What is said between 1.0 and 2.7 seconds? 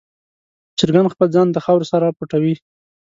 خپل ځان د خاورو سره پټوي.